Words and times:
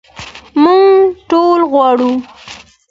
موږ 0.61 1.09
ټول 1.29 1.59
غواړو. 1.71 2.11